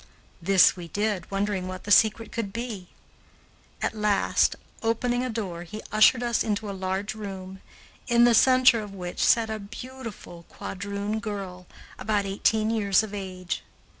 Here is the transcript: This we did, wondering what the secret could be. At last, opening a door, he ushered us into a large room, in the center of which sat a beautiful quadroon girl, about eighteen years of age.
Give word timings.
This 0.41 0.75
we 0.75 0.87
did, 0.87 1.29
wondering 1.29 1.67
what 1.67 1.83
the 1.83 1.91
secret 1.91 2.31
could 2.31 2.51
be. 2.51 2.87
At 3.83 3.93
last, 3.93 4.55
opening 4.81 5.23
a 5.23 5.29
door, 5.29 5.61
he 5.61 5.83
ushered 5.91 6.23
us 6.23 6.43
into 6.43 6.67
a 6.67 6.71
large 6.71 7.13
room, 7.13 7.61
in 8.07 8.23
the 8.23 8.33
center 8.33 8.79
of 8.79 8.95
which 8.95 9.23
sat 9.23 9.51
a 9.51 9.59
beautiful 9.59 10.47
quadroon 10.49 11.19
girl, 11.19 11.67
about 11.99 12.25
eighteen 12.25 12.71
years 12.71 13.03
of 13.03 13.13
age. 13.13 13.61